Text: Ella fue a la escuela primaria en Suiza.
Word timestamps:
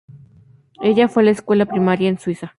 Ella 0.81 1.07
fue 1.09 1.21
a 1.21 1.25
la 1.25 1.29
escuela 1.29 1.67
primaria 1.67 2.09
en 2.09 2.17
Suiza. 2.17 2.49